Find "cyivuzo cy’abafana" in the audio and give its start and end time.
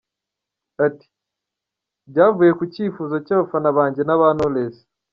2.73-3.69